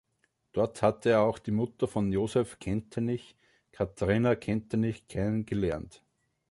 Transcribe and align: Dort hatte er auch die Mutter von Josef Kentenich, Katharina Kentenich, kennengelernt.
Dort 0.53 0.81
hatte 0.81 1.11
er 1.11 1.21
auch 1.21 1.37
die 1.37 1.51
Mutter 1.51 1.87
von 1.87 2.11
Josef 2.11 2.57
Kentenich, 2.57 3.35
Katharina 3.71 4.33
Kentenich, 4.35 5.07
kennengelernt. 5.07 6.03